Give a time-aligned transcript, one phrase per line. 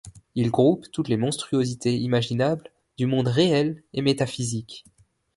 [0.33, 4.83] Il groupe toutes les monstruosités imaginables du monde réel et métaphysique.